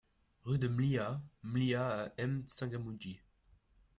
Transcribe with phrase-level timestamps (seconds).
[0.45, 1.83] RUE DE MLIHA- MLIHA
[2.17, 3.21] à M'Tsangamouji